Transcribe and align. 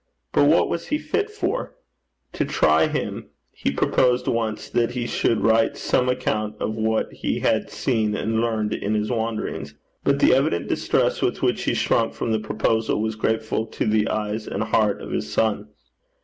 But 0.33 0.45
what 0.47 0.67
was 0.67 0.87
he 0.87 0.97
fit 0.97 1.29
for? 1.29 1.75
To 2.33 2.43
try 2.43 2.87
him, 2.87 3.29
he 3.51 3.69
proposed 3.69 4.27
once 4.27 4.67
that 4.67 4.93
he 4.95 5.05
should 5.05 5.41
write 5.43 5.77
some 5.77 6.09
account 6.09 6.55
of 6.59 6.73
what 6.73 7.13
he 7.13 7.41
had 7.41 7.69
seen 7.69 8.15
and 8.15 8.41
learned 8.41 8.73
in 8.73 8.95
his 8.95 9.11
wanderings; 9.11 9.75
but 10.03 10.17
the 10.19 10.33
evident 10.33 10.67
distress 10.67 11.21
with 11.21 11.43
which 11.43 11.65
he 11.65 11.75
shrunk 11.75 12.15
from 12.15 12.31
the 12.31 12.39
proposal 12.39 12.99
was 12.99 13.15
grateful 13.15 13.67
to 13.67 13.85
the 13.85 14.07
eyes 14.07 14.47
and 14.47 14.63
heart 14.63 15.03
of 15.03 15.11
his 15.11 15.31
son. 15.31 15.67